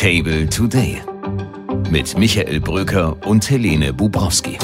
Table 0.00 0.48
Today 0.48 1.02
mit 1.90 2.16
Michael 2.16 2.58
Bröker 2.58 3.18
und 3.26 3.50
Helene 3.50 3.92
Bubrowski. 3.92 4.56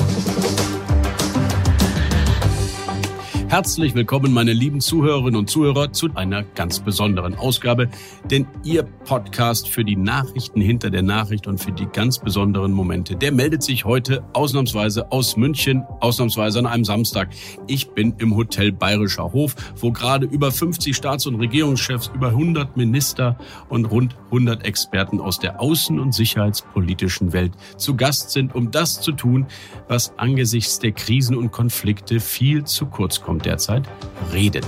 Herzlich 3.57 3.95
willkommen, 3.95 4.35
meine 4.35 4.53
lieben 4.53 4.83
Zuhörerinnen 4.83 5.37
und 5.37 5.49
Zuhörer, 5.49 5.91
zu 5.91 6.11
einer 6.15 6.43
ganz 6.43 6.81
besonderen 6.81 7.37
Ausgabe, 7.37 7.89
denn 8.31 8.47
Ihr 8.65 8.83
Podcast 8.83 9.71
für 9.71 9.83
die 9.83 9.97
Nachrichten 9.97 10.61
hinter 10.61 10.91
der 10.91 11.01
Nachricht 11.01 11.47
und 11.47 11.57
für 11.57 11.73
die 11.73 11.87
ganz 11.87 12.19
besonderen 12.19 12.73
Momente, 12.73 13.17
der 13.17 13.33
meldet 13.33 13.63
sich 13.63 13.87
heute 13.87 14.23
ausnahmsweise 14.35 15.11
aus 15.11 15.39
München, 15.39 15.85
ausnahmsweise 16.01 16.59
an 16.59 16.67
einem 16.67 16.85
Samstag. 16.85 17.31
Ich 17.67 17.89
bin 17.93 18.13
im 18.19 18.37
Hotel 18.37 18.73
Bayerischer 18.73 19.33
Hof, 19.33 19.55
wo 19.77 19.91
gerade 19.91 20.27
über 20.27 20.53
50 20.53 20.95
Staats- 20.95 21.27
und 21.27 21.37
Regierungschefs, 21.37 22.11
über 22.15 22.29
100 22.29 22.77
Minister 22.77 23.39
und 23.71 23.87
rund 23.87 24.17
100 24.27 24.67
Experten 24.67 25.19
aus 25.19 25.39
der 25.39 25.63
außen- 25.63 25.99
und 25.99 26.13
sicherheitspolitischen 26.13 27.33
Welt 27.33 27.53
zu 27.79 27.97
Gast 27.97 28.33
sind, 28.33 28.55
um 28.55 28.71
das 28.71 29.01
zu 29.01 29.13
tun, 29.13 29.47
was 29.89 30.13
angesichts 30.19 30.79
der 30.79 30.93
Krisen 30.93 31.35
und 31.35 31.53
Konflikte 31.53 32.21
viel 32.21 32.65
zu 32.65 32.85
kurz 32.85 33.23
kommt 33.23 33.46
derzeit 33.47 33.89
reden. 34.33 34.65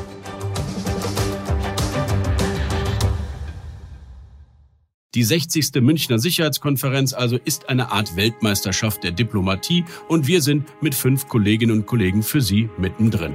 Die 5.15 5.25
60. 5.25 5.81
Münchner 5.81 6.19
Sicherheitskonferenz 6.19 7.13
also 7.13 7.39
ist 7.45 7.69
eine 7.69 7.91
Art 7.91 8.15
Weltmeisterschaft 8.15 9.03
der 9.03 9.11
Diplomatie 9.11 9.85
und 10.07 10.29
wir 10.29 10.43
sind 10.43 10.65
mit 10.81 10.95
fünf 10.95 11.29
Kolleginnen 11.29 11.79
und 11.79 11.87
Kollegen 11.87 12.23
für 12.23 12.41
Sie 12.41 12.69
mittendrin. 12.79 13.35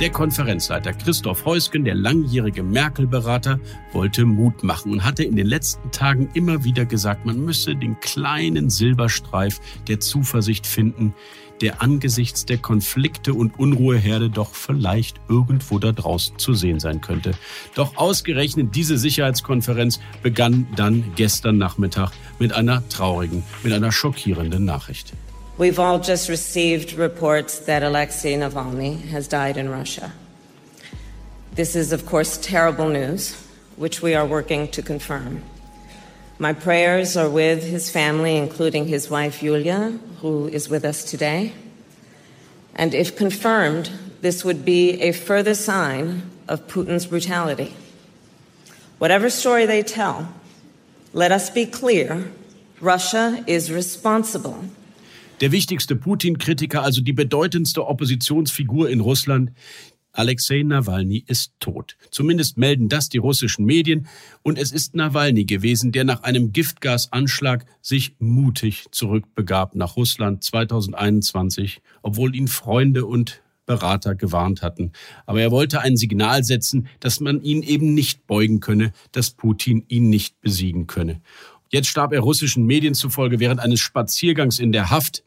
Der 0.00 0.10
Konferenzleiter 0.10 0.92
Christoph 0.92 1.44
Heusgen, 1.44 1.84
der 1.84 1.94
langjährige 1.94 2.64
Merkel-Berater, 2.64 3.60
wollte 3.92 4.24
Mut 4.24 4.64
machen 4.64 4.90
und 4.90 5.04
hatte 5.04 5.22
in 5.22 5.36
den 5.36 5.46
letzten 5.46 5.92
Tagen 5.92 6.30
immer 6.34 6.64
wieder 6.64 6.84
gesagt, 6.84 7.24
man 7.24 7.44
müsse 7.44 7.76
den 7.76 8.00
kleinen 8.00 8.70
Silberstreif 8.70 9.60
der 9.86 10.00
Zuversicht 10.00 10.66
finden, 10.66 11.14
der 11.60 11.80
angesichts 11.80 12.44
der 12.44 12.58
Konflikte 12.58 13.34
und 13.34 13.56
Unruheherde 13.56 14.30
doch 14.30 14.52
vielleicht 14.52 15.20
irgendwo 15.28 15.78
da 15.78 15.92
draußen 15.92 16.40
zu 16.40 16.54
sehen 16.54 16.80
sein 16.80 17.00
könnte. 17.00 17.30
Doch 17.76 17.96
ausgerechnet 17.96 18.74
diese 18.74 18.98
Sicherheitskonferenz 18.98 20.00
begann 20.24 20.66
dann 20.74 21.04
gestern 21.14 21.56
Nachmittag 21.56 22.10
mit 22.40 22.52
einer 22.52 22.86
traurigen, 22.88 23.44
mit 23.62 23.72
einer 23.72 23.92
schockierenden 23.92 24.64
Nachricht. 24.64 25.12
We've 25.56 25.78
all 25.78 26.00
just 26.00 26.28
received 26.28 26.94
reports 26.94 27.60
that 27.60 27.84
Alexei 27.84 28.34
Navalny 28.34 29.00
has 29.02 29.28
died 29.28 29.56
in 29.56 29.68
Russia. 29.68 30.12
This 31.52 31.76
is, 31.76 31.92
of 31.92 32.06
course, 32.06 32.36
terrible 32.38 32.88
news, 32.88 33.40
which 33.76 34.02
we 34.02 34.16
are 34.16 34.26
working 34.26 34.66
to 34.72 34.82
confirm. 34.82 35.44
My 36.40 36.54
prayers 36.54 37.16
are 37.16 37.30
with 37.30 37.62
his 37.62 37.88
family, 37.88 38.36
including 38.36 38.88
his 38.88 39.08
wife 39.08 39.44
Yulia, 39.44 39.96
who 40.22 40.48
is 40.48 40.68
with 40.68 40.84
us 40.84 41.04
today. 41.04 41.52
And 42.74 42.92
if 42.92 43.14
confirmed, 43.14 43.92
this 44.22 44.44
would 44.44 44.64
be 44.64 45.00
a 45.02 45.12
further 45.12 45.54
sign 45.54 46.28
of 46.48 46.66
Putin's 46.66 47.06
brutality. 47.06 47.76
Whatever 48.98 49.30
story 49.30 49.66
they 49.66 49.84
tell, 49.84 50.34
let 51.12 51.30
us 51.30 51.48
be 51.48 51.64
clear 51.64 52.32
Russia 52.80 53.44
is 53.46 53.70
responsible 53.70 54.64
Der 55.40 55.50
wichtigste 55.50 55.96
Putin-Kritiker, 55.96 56.82
also 56.82 57.00
die 57.00 57.12
bedeutendste 57.12 57.86
Oppositionsfigur 57.86 58.88
in 58.88 59.00
Russland, 59.00 59.50
Alexei 60.12 60.62
Nawalny 60.62 61.24
ist 61.26 61.54
tot. 61.58 61.96
Zumindest 62.12 62.56
melden 62.56 62.88
das 62.88 63.08
die 63.08 63.18
russischen 63.18 63.64
Medien. 63.64 64.06
Und 64.42 64.58
es 64.58 64.70
ist 64.70 64.94
Nawalny 64.94 65.44
gewesen, 65.44 65.90
der 65.90 66.04
nach 66.04 66.22
einem 66.22 66.52
Giftgasanschlag 66.52 67.66
sich 67.82 68.14
mutig 68.20 68.86
zurückbegab 68.92 69.74
nach 69.74 69.96
Russland 69.96 70.44
2021, 70.44 71.82
obwohl 72.02 72.36
ihn 72.36 72.46
Freunde 72.46 73.06
und 73.06 73.42
Berater 73.66 74.14
gewarnt 74.14 74.62
hatten. 74.62 74.92
Aber 75.26 75.40
er 75.40 75.50
wollte 75.50 75.80
ein 75.80 75.96
Signal 75.96 76.44
setzen, 76.44 76.86
dass 77.00 77.20
man 77.20 77.42
ihn 77.42 77.62
eben 77.62 77.94
nicht 77.94 78.26
beugen 78.26 78.60
könne, 78.60 78.92
dass 79.12 79.30
Putin 79.30 79.84
ihn 79.88 80.10
nicht 80.10 80.40
besiegen 80.40 80.86
könne. 80.86 81.22
Jetzt 81.74 81.88
starb 81.88 82.12
er 82.12 82.20
russischen 82.20 82.66
Medien 82.66 82.94
zufolge 82.94 83.40
während 83.40 83.58
eines 83.58 83.80
Spaziergangs 83.80 84.60
in 84.60 84.70
der 84.70 84.90
Haft. 84.90 85.24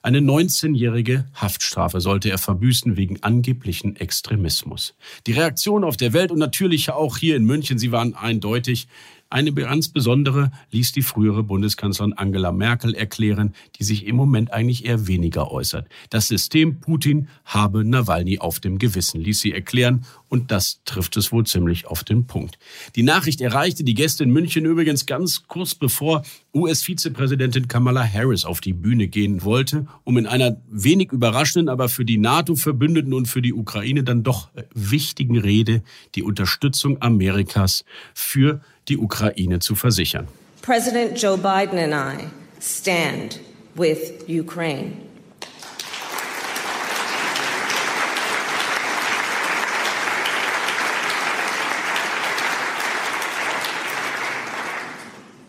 Eine 0.00 0.20
19-jährige 0.20 1.28
Haftstrafe 1.34 2.00
sollte 2.00 2.30
er 2.30 2.38
verbüßen 2.38 2.96
wegen 2.96 3.22
angeblichen 3.22 3.96
Extremismus. 3.96 4.94
Die 5.26 5.32
Reaktion 5.32 5.84
auf 5.84 5.98
der 5.98 6.14
Welt 6.14 6.30
und 6.30 6.38
natürlich 6.38 6.88
auch 6.88 7.18
hier 7.18 7.36
in 7.36 7.44
München, 7.44 7.78
sie 7.78 7.92
waren 7.92 8.14
eindeutig. 8.14 8.88
Eine 9.32 9.52
ganz 9.52 9.88
besondere 9.88 10.50
ließ 10.72 10.90
die 10.90 11.02
frühere 11.02 11.44
Bundeskanzlerin 11.44 12.14
Angela 12.14 12.50
Merkel 12.50 12.94
erklären, 12.94 13.54
die 13.78 13.84
sich 13.84 14.04
im 14.06 14.16
Moment 14.16 14.52
eigentlich 14.52 14.84
eher 14.84 15.06
weniger 15.06 15.52
äußert. 15.52 15.88
Das 16.10 16.26
System 16.26 16.80
Putin 16.80 17.28
habe 17.44 17.84
Nawalny 17.84 18.40
auf 18.40 18.58
dem 18.58 18.80
Gewissen, 18.80 19.20
ließ 19.20 19.38
sie 19.38 19.52
erklären, 19.52 20.04
und 20.28 20.50
das 20.50 20.80
trifft 20.84 21.16
es 21.16 21.30
wohl 21.30 21.46
ziemlich 21.46 21.86
auf 21.86 22.02
den 22.02 22.26
Punkt. 22.26 22.58
Die 22.96 23.04
Nachricht 23.04 23.40
erreichte 23.40 23.84
die 23.84 23.94
Gäste 23.94 24.24
in 24.24 24.30
München 24.30 24.64
übrigens 24.64 25.06
ganz 25.06 25.44
kurz 25.46 25.76
bevor 25.76 26.22
US-Vizepräsidentin 26.52 27.68
Kamala 27.68 28.04
Harris 28.04 28.44
auf 28.44 28.60
die 28.60 28.72
Bühne 28.72 29.06
gehen 29.06 29.44
wollte, 29.44 29.86
um 30.02 30.18
in 30.18 30.26
einer 30.26 30.60
wenig 30.68 31.12
überraschenden, 31.12 31.68
aber 31.68 31.88
für 31.88 32.04
die 32.04 32.18
NATO-Verbündeten 32.18 33.14
und 33.14 33.26
für 33.26 33.42
die 33.42 33.54
Ukraine 33.54 34.02
dann 34.02 34.24
doch 34.24 34.50
wichtigen 34.74 35.38
Rede 35.38 35.84
die 36.16 36.24
Unterstützung 36.24 37.00
Amerikas 37.00 37.84
für 38.12 38.60
die 38.90 38.98
Ukraine 38.98 39.60
zu 39.60 39.74
versichern. 39.74 40.26
President 40.62 41.16
Joe 41.16 41.36
Biden 41.36 41.78
and 41.78 41.94
I 41.94 42.26
stand 42.58 43.38
with 43.76 44.28
Ukraine. 44.28 45.06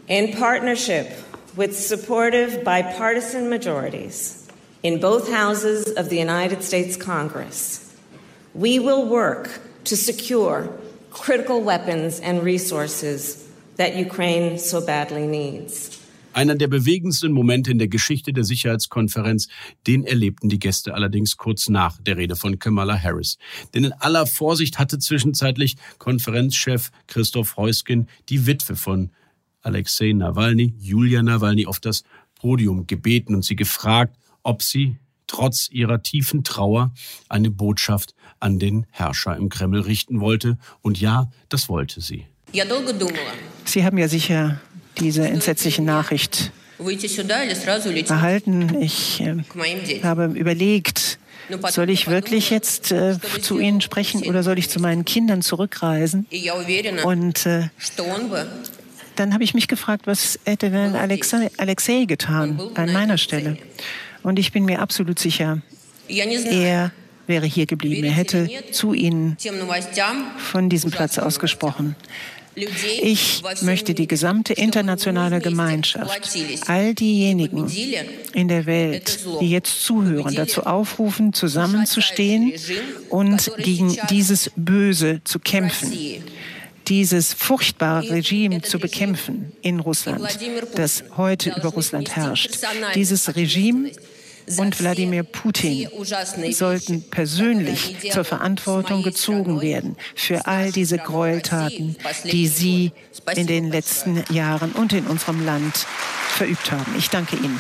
In 0.08 0.34
partnership 0.34 1.08
with 1.56 1.78
supportive 1.78 2.64
bipartisan 2.66 3.50
majorities 3.50 4.46
in 4.84 5.00
both 5.00 5.32
houses 5.32 5.90
of 5.96 6.10
the 6.10 6.18
United 6.18 6.64
States 6.64 6.98
Congress, 6.98 7.96
we 8.54 8.78
will 8.78 9.06
work 9.06 9.50
to 9.86 9.96
secure 9.96 10.70
critical 11.12 11.64
weapons 11.64 12.20
and 12.22 12.44
resources 12.44 13.48
that 13.78 13.96
Ukraine 13.96 14.58
so 14.58 14.82
badly 14.82 15.28
needs. 15.28 16.00
Einer 16.34 16.56
der 16.56 16.70
bewegendsten 16.70 17.34
Momente 17.34 17.72
in 17.72 17.78
der 17.78 17.90
Geschichte 17.90 18.32
der 18.32 18.46
Sicherheitskonferenz, 18.46 19.50
den 19.86 20.06
erlebten 20.06 20.48
die 20.48 20.60
Gäste 20.60 20.94
allerdings 20.94 21.36
kurz 21.36 21.68
nach 21.68 21.98
der 22.02 22.16
Rede 22.16 22.38
von 22.38 22.58
Kamala 22.58 22.98
Harris. 22.98 23.38
Denn 23.74 23.84
in 23.84 23.94
aller 23.94 24.26
Vorsicht 24.26 24.80
hatte 24.80 24.98
zwischenzeitlich 24.98 25.76
Konferenzchef 25.98 26.92
Christoph 27.08 27.58
Heusgen 27.58 28.08
die 28.30 28.48
Witwe 28.48 28.78
von 28.78 29.12
Alexei 29.62 30.14
Nawalny, 30.14 30.74
Julia 30.80 31.22
Nawalny, 31.22 31.66
auf 31.66 31.82
das 31.82 32.04
Podium 32.36 32.88
gebeten 32.88 33.36
und 33.36 33.44
sie 33.44 33.58
gefragt, 33.58 34.18
ob 34.42 34.64
sie 34.64 34.98
trotz 35.32 35.70
ihrer 35.72 36.04
tiefen 36.04 36.44
Trauer 36.44 36.92
eine 37.30 37.50
Botschaft 37.50 38.14
an 38.42 38.60
den 38.60 38.86
Herrscher 38.92 39.36
im 39.38 39.48
Kreml 39.48 39.80
richten 39.80 40.20
wollte. 40.20 40.58
Und 40.82 41.00
ja, 41.00 41.32
das 41.48 41.70
wollte 41.70 42.02
sie. 42.02 42.26
Sie 43.64 43.86
haben 43.86 43.98
ja 43.98 44.10
sicher 44.10 44.60
diese 45.00 45.26
entsetzliche 45.26 45.82
Nachricht 45.84 46.52
erhalten. 48.10 48.82
Ich 48.82 49.22
äh, 49.22 49.38
habe 50.04 50.26
überlegt, 50.26 51.20
soll 51.70 51.90
ich 51.90 52.08
wirklich 52.08 52.50
jetzt 52.50 52.92
äh, 52.92 53.18
zu 53.42 53.60
Ihnen 53.60 53.80
sprechen 53.80 54.24
oder 54.24 54.44
soll 54.44 54.60
ich 54.60 54.70
zu 54.70 54.82
meinen 54.82 55.06
Kindern 55.06 55.42
zurückreisen? 55.42 56.28
Und 57.06 57.46
äh, 57.46 57.70
dann 59.16 59.34
habe 59.34 59.44
ich 59.44 59.54
mich 59.54 59.68
gefragt, 59.68 60.08
was 60.08 60.40
hätte 60.44 60.72
denn 60.72 60.96
Alexei, 60.96 61.50
Alexei 61.58 62.06
getan 62.06 62.60
an 62.76 62.92
meiner 62.92 63.18
Stelle? 63.18 63.58
Und 64.24 64.40
ich 64.40 64.52
bin 64.52 64.66
mir 64.66 64.80
absolut 64.80 65.20
sicher, 65.20 65.62
er 66.08 66.92
wäre 67.28 67.46
hier 67.46 67.66
geblieben. 67.66 68.04
Er 68.04 68.12
hätte 68.12 68.50
zu 68.72 68.94
Ihnen 68.94 69.38
von 70.38 70.70
diesem 70.70 70.92
Platz 70.92 71.18
aus 71.18 71.40
gesprochen. 71.40 71.96
Ich 73.02 73.42
möchte 73.62 73.94
die 73.94 74.08
gesamte 74.08 74.52
internationale 74.52 75.40
Gemeinschaft, 75.40 76.38
all 76.68 76.94
diejenigen 76.94 77.72
in 78.34 78.50
der 78.50 78.66
Welt, 78.66 79.26
die 79.40 79.50
jetzt 79.50 79.84
zuhören, 79.84 80.36
dazu 80.36 80.64
aufrufen, 80.64 81.32
zusammenzustehen 81.32 82.52
und 83.10 83.52
gegen 83.58 83.98
dieses 84.10 84.52
Böse 84.58 85.22
zu 85.24 85.40
kämpfen 85.40 85.94
dieses 86.88 87.34
furchtbare 87.34 88.10
Regime 88.10 88.62
zu 88.62 88.80
bekämpfen 88.80 89.52
in 89.62 89.80
Russland, 89.80 90.38
das 90.76 91.04
heute 91.18 91.52
über 91.52 91.70
Russland 91.70 92.16
herrscht. 92.16 92.60
Dieses 92.96 93.36
Regime 93.36 93.92
und 94.58 94.80
Wladimir 94.80 95.24
Putin 95.24 95.90
sollten 96.52 97.04
persönlich 97.10 97.96
zur 98.12 98.24
Verantwortung 98.24 99.04
gezogen 99.04 99.62
werden 99.62 99.96
für 100.16 100.48
all 100.48 100.72
diese 100.72 100.98
Gräueltaten, 100.98 101.96
die 102.26 102.48
sie 102.48 102.92
in 103.36 103.48
den 103.48 103.72
letzten 103.72 104.24
Jahren 104.34 104.72
und 104.72 104.94
in 104.94 105.06
unserem 105.08 105.46
Land 105.46 105.86
verübt 106.30 106.72
haben. 106.72 106.96
Ich 106.98 107.10
danke 107.10 107.36
Ihnen 107.36 107.60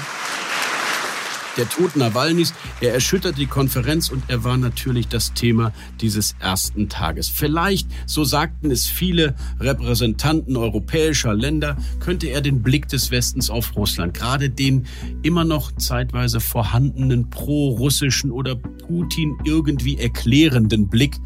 der 1.57 1.69
Tod 1.69 1.95
Nawalnys. 1.95 2.53
Er 2.79 2.93
erschüttert 2.93 3.37
die 3.37 3.45
Konferenz 3.45 4.09
und 4.09 4.23
er 4.27 4.43
war 4.43 4.57
natürlich 4.57 5.07
das 5.07 5.33
Thema 5.33 5.71
dieses 5.99 6.35
ersten 6.39 6.89
Tages. 6.89 7.27
Vielleicht, 7.27 7.87
so 8.05 8.23
sagten 8.23 8.71
es 8.71 8.87
viele 8.87 9.35
Repräsentanten 9.59 10.57
europäischer 10.57 11.33
Länder, 11.33 11.77
könnte 11.99 12.27
er 12.27 12.41
den 12.41 12.61
Blick 12.61 12.87
des 12.87 13.11
Westens 13.11 13.49
auf 13.49 13.75
Russland, 13.75 14.13
gerade 14.13 14.49
den 14.49 14.85
immer 15.21 15.43
noch 15.43 15.71
zeitweise 15.73 16.39
vorhandenen 16.39 17.29
pro-russischen 17.29 18.31
oder 18.31 18.55
Putin 18.55 19.37
irgendwie 19.43 19.97
erklärenden 19.97 20.87
Blick, 20.87 21.17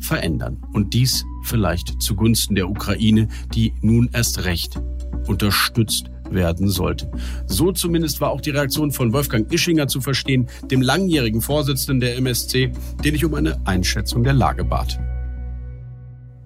verändern. 0.00 0.60
Und 0.72 0.94
dies 0.94 1.24
vielleicht 1.44 2.02
zugunsten 2.02 2.54
der 2.56 2.68
Ukraine, 2.68 3.28
die 3.54 3.72
nun 3.80 4.10
erst 4.12 4.44
recht 4.44 4.80
unterstützt 5.26 6.11
werden 6.34 6.68
sollte. 6.68 7.10
So 7.46 7.72
zumindest 7.72 8.20
war 8.20 8.30
auch 8.30 8.40
die 8.40 8.50
Reaktion 8.50 8.92
von 8.92 9.12
Wolfgang 9.12 9.52
Ischinger 9.52 9.88
zu 9.88 10.00
verstehen, 10.00 10.48
dem 10.70 10.82
langjährigen 10.82 11.40
Vorsitzenden 11.40 12.00
der 12.00 12.16
MSC, 12.16 12.72
den 13.04 13.14
ich 13.14 13.24
um 13.24 13.34
eine 13.34 13.60
Einschätzung 13.66 14.24
der 14.24 14.34
Lage 14.34 14.64
bat. 14.64 14.98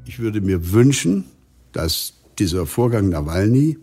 Ich 0.04 0.18
würde 0.18 0.40
mir 0.40 0.72
wünschen, 0.72 1.24
dass 1.72 2.14
dieser 2.38 2.66
Vorgang 2.66 3.08
Nawalny 3.08 3.78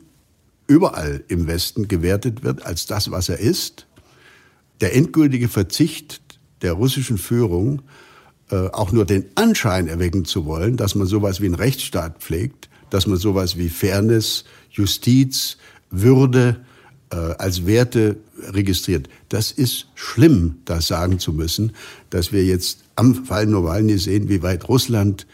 überall 0.67 1.23
im 1.27 1.47
Westen 1.47 1.87
gewertet 1.87 2.43
wird 2.43 2.65
als 2.65 2.85
das, 2.85 3.11
was 3.11 3.29
er 3.29 3.39
ist. 3.39 3.87
Der 4.81 4.95
endgültige 4.95 5.49
Verzicht 5.49 6.21
der 6.61 6.73
russischen 6.73 7.17
Führung, 7.17 7.81
äh, 8.49 8.69
auch 8.69 8.91
nur 8.91 9.05
den 9.05 9.25
Anschein 9.35 9.87
erwecken 9.87 10.25
zu 10.25 10.45
wollen, 10.45 10.77
dass 10.77 10.95
man 10.95 11.07
sowas 11.07 11.41
wie 11.41 11.45
einen 11.45 11.55
Rechtsstaat 11.55 12.19
pflegt, 12.19 12.69
dass 12.89 13.07
man 13.07 13.17
sowas 13.17 13.57
wie 13.57 13.69
Fairness, 13.69 14.45
Justiz, 14.69 15.57
würde 15.93 16.57
äh, 17.11 17.15
als 17.15 17.65
Werte 17.65 18.17
registriert. 18.49 19.07
Das 19.29 19.51
ist 19.51 19.87
schlimm, 19.93 20.55
das 20.65 20.87
sagen 20.87 21.19
zu 21.19 21.31
müssen, 21.31 21.71
dass 22.09 22.33
wir 22.33 22.43
jetzt 22.43 22.79
am 22.95 23.25
Fall 23.25 23.45
Nawalny 23.45 23.97
sehen, 23.97 24.27
wie 24.27 24.41
weit 24.41 24.67
Russland 24.67 25.27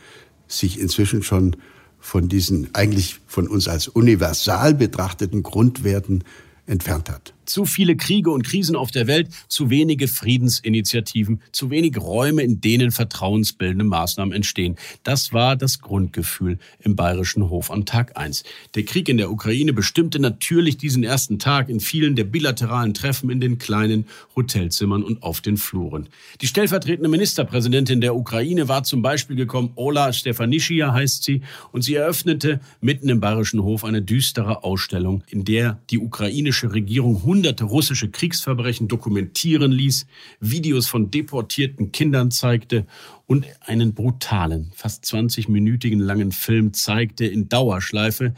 sich 0.48 0.80
inzwischen 0.80 1.24
schon 1.24 1.56
von 2.00 2.28
diesen 2.28 2.74
eigentlich 2.74 3.20
von 3.28 3.48
uns 3.48 3.68
als 3.68 3.88
universal 3.88 4.74
betrachteten 4.74 5.44
Grundwerten 5.44 6.24
entfernt 6.66 7.10
hat. 7.10 7.34
Zu 7.50 7.66
viele 7.66 7.96
Kriege 7.96 8.30
und 8.30 8.44
Krisen 8.44 8.76
auf 8.76 8.92
der 8.92 9.08
Welt, 9.08 9.30
zu 9.48 9.72
wenige 9.72 10.08
Friedensinitiativen, 10.08 11.42
zu 11.52 11.72
wenig 11.72 11.98
Räume, 11.98 12.44
in 12.44 12.62
denen 12.62 12.92
vertrauensbildende 12.92 13.86
Maßnahmen 13.86 14.36
entstehen. 14.36 14.76
Das 15.02 15.34
war 15.34 15.56
das 15.56 15.80
Grundgefühl 15.82 16.60
im 16.80 16.96
Bayerischen 16.96 17.50
Hof 17.50 17.72
am 17.72 17.86
Tag 17.86 18.16
1. 18.18 18.44
Der 18.76 18.84
Krieg 18.84 19.10
in 19.10 19.18
der 19.18 19.32
Ukraine 19.32 19.74
bestimmte 19.74 20.20
natürlich 20.20 20.78
diesen 20.78 21.04
ersten 21.04 21.40
Tag 21.40 21.70
in 21.70 21.80
vielen 21.80 22.16
der 22.16 22.26
bilateralen 22.26 22.94
Treffen 22.94 23.32
in 23.32 23.42
den 23.42 23.58
kleinen 23.58 24.06
Hotelzimmern 24.36 25.02
und 25.02 25.24
auf 25.24 25.42
den 25.42 25.58
Fluren. 25.58 26.08
Die 26.42 26.48
stellvertretende 26.48 27.10
Ministerpräsidentin 27.10 28.00
der 28.00 28.16
Ukraine 28.16 28.68
war 28.68 28.84
zum 28.84 29.02
Beispiel 29.02 29.36
gekommen, 29.36 29.72
Ola 29.74 30.14
Stefanischia 30.14 30.94
heißt 30.94 31.24
sie, 31.24 31.42
und 31.72 31.82
sie 31.82 31.96
eröffnete 31.96 32.60
mitten 32.80 33.10
im 33.10 33.20
Bayerischen 33.20 33.64
Hof 33.64 33.84
eine 33.84 34.04
düstere 34.04 34.64
Ausstellung, 34.64 35.24
in 35.28 35.46
der 35.46 35.80
die 35.90 35.98
ukrainische 35.98 36.74
Regierung 36.74 37.24
hunderte 37.40 37.64
russische 37.64 38.10
Kriegsverbrechen 38.10 38.90
dokumentieren 38.90 39.72
ließ, 39.72 40.08
Videos 40.42 40.88
von 40.88 41.10
deportierten 41.10 41.94
Kindern 41.94 42.32
zeigte 42.32 42.86
und 43.28 43.46
einen 43.62 43.94
brutalen, 43.94 44.72
fast 44.76 45.06
20-minütigen 45.06 46.00
langen 46.00 46.34
Film 46.34 46.74
zeigte 46.74 47.26
in 47.26 47.48
Dauerschleife, 47.48 48.34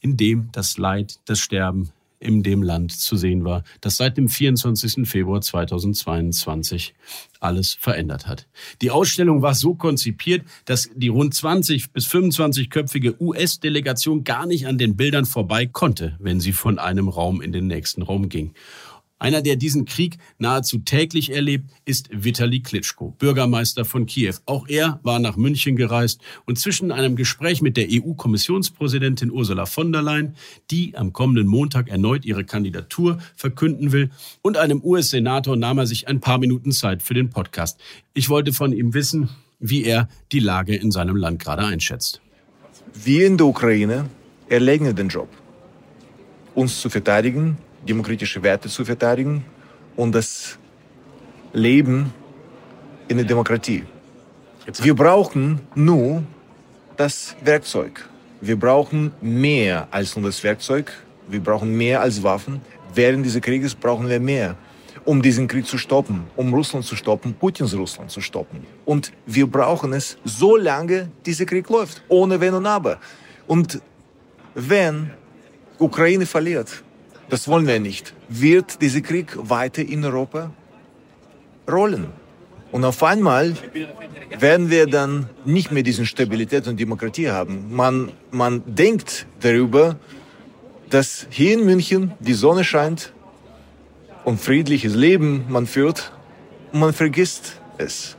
in 0.00 0.16
dem 0.16 0.48
das 0.52 0.78
Leid, 0.78 1.20
das 1.26 1.38
Sterben 1.38 1.90
in 2.18 2.42
dem 2.42 2.62
Land 2.62 2.92
zu 2.92 3.16
sehen 3.16 3.44
war, 3.44 3.62
das 3.80 3.96
seit 3.96 4.16
dem 4.16 4.28
24. 4.28 5.08
Februar 5.08 5.40
2022 5.40 6.94
alles 7.40 7.74
verändert 7.78 8.26
hat. 8.26 8.46
Die 8.80 8.90
Ausstellung 8.90 9.42
war 9.42 9.54
so 9.54 9.74
konzipiert, 9.74 10.44
dass 10.64 10.90
die 10.94 11.08
rund 11.08 11.34
20 11.34 11.92
bis 11.92 12.06
25-köpfige 12.08 13.20
US-Delegation 13.20 14.24
gar 14.24 14.46
nicht 14.46 14.66
an 14.66 14.78
den 14.78 14.96
Bildern 14.96 15.26
vorbei 15.26 15.66
konnte, 15.66 16.16
wenn 16.18 16.40
sie 16.40 16.52
von 16.52 16.78
einem 16.78 17.08
Raum 17.08 17.40
in 17.40 17.52
den 17.52 17.66
nächsten 17.66 18.02
Raum 18.02 18.28
ging. 18.28 18.54
Einer, 19.18 19.40
der 19.40 19.56
diesen 19.56 19.86
Krieg 19.86 20.18
nahezu 20.38 20.78
täglich 20.78 21.32
erlebt, 21.32 21.70
ist 21.86 22.10
Vitali 22.12 22.60
Klitschko, 22.60 23.14
Bürgermeister 23.18 23.86
von 23.86 24.04
Kiew. 24.04 24.34
Auch 24.44 24.68
er 24.68 25.00
war 25.04 25.18
nach 25.18 25.36
München 25.36 25.74
gereist 25.74 26.20
und 26.44 26.58
zwischen 26.58 26.92
einem 26.92 27.16
Gespräch 27.16 27.62
mit 27.62 27.78
der 27.78 27.86
EU-Kommissionspräsidentin 27.90 29.30
Ursula 29.30 29.64
von 29.64 29.90
der 29.90 30.02
Leyen, 30.02 30.36
die 30.70 30.94
am 30.96 31.14
kommenden 31.14 31.46
Montag 31.46 31.88
erneut 31.88 32.26
ihre 32.26 32.44
Kandidatur 32.44 33.16
verkünden 33.36 33.90
will, 33.92 34.10
und 34.42 34.58
einem 34.58 34.82
US-Senator 34.84 35.56
nahm 35.56 35.78
er 35.78 35.86
sich 35.86 36.08
ein 36.08 36.20
paar 36.20 36.36
Minuten 36.36 36.72
Zeit 36.72 37.02
für 37.02 37.14
den 37.14 37.30
Podcast. 37.30 37.80
Ich 38.12 38.28
wollte 38.28 38.52
von 38.52 38.72
ihm 38.72 38.92
wissen, 38.92 39.30
wie 39.58 39.84
er 39.84 40.08
die 40.30 40.40
Lage 40.40 40.76
in 40.76 40.90
seinem 40.90 41.16
Land 41.16 41.42
gerade 41.42 41.64
einschätzt. 41.64 42.20
Wir 42.92 43.26
in 43.26 43.38
der 43.38 43.46
Ukraine 43.46 44.10
erlegen 44.50 44.94
den 44.94 45.08
Job, 45.08 45.28
uns 46.54 46.80
zu 46.82 46.90
verteidigen 46.90 47.56
demokratische 47.86 48.42
Werte 48.42 48.68
zu 48.68 48.84
verteidigen 48.84 49.44
und 49.96 50.14
das 50.14 50.58
Leben 51.52 52.12
in 53.08 53.16
der 53.16 53.26
Demokratie. 53.26 53.84
Wir 54.82 54.94
brauchen 54.94 55.60
nur 55.74 56.24
das 56.96 57.36
Werkzeug. 57.42 58.08
Wir 58.40 58.58
brauchen 58.58 59.12
mehr 59.20 59.88
als 59.90 60.16
nur 60.16 60.26
das 60.26 60.42
Werkzeug. 60.42 60.92
Wir 61.28 61.40
brauchen 61.40 61.76
mehr 61.76 62.00
als 62.00 62.22
Waffen. 62.22 62.60
Während 62.94 63.24
dieses 63.24 63.40
Krieges 63.40 63.74
brauchen 63.74 64.08
wir 64.08 64.20
mehr, 64.20 64.56
um 65.04 65.22
diesen 65.22 65.46
Krieg 65.46 65.66
zu 65.66 65.78
stoppen, 65.78 66.24
um 66.36 66.52
Russland 66.52 66.84
zu 66.84 66.96
stoppen, 66.96 67.34
Putins 67.34 67.74
Russland 67.74 68.10
zu 68.10 68.20
stoppen. 68.20 68.66
Und 68.84 69.12
wir 69.24 69.46
brauchen 69.46 69.92
es, 69.92 70.18
solange 70.24 71.10
dieser 71.24 71.46
Krieg 71.46 71.68
läuft, 71.68 72.02
ohne 72.08 72.40
Wenn 72.40 72.54
und 72.54 72.66
Aber. 72.66 72.98
Und 73.46 73.80
wenn 74.54 75.10
Ukraine 75.78 76.26
verliert, 76.26 76.82
das 77.28 77.48
wollen 77.48 77.66
wir 77.66 77.80
nicht, 77.80 78.14
wird 78.28 78.80
dieser 78.80 79.00
Krieg 79.00 79.36
weiter 79.36 79.82
in 79.82 80.04
Europa 80.04 80.50
rollen. 81.68 82.06
Und 82.72 82.84
auf 82.84 83.02
einmal 83.02 83.54
werden 84.38 84.70
wir 84.70 84.86
dann 84.86 85.28
nicht 85.44 85.70
mehr 85.72 85.82
diese 85.82 86.04
Stabilität 86.04 86.66
und 86.66 86.78
Demokratie 86.78 87.30
haben. 87.30 87.74
Man, 87.74 88.12
man 88.30 88.62
denkt 88.66 89.26
darüber, 89.40 89.96
dass 90.90 91.26
hier 91.30 91.54
in 91.54 91.64
München 91.64 92.12
die 92.20 92.34
Sonne 92.34 92.64
scheint 92.64 93.12
und 94.24 94.40
friedliches 94.40 94.94
Leben 94.94 95.46
man 95.48 95.66
führt 95.66 96.12
und 96.72 96.80
man 96.80 96.92
vergisst 96.92 97.60
es, 97.78 98.16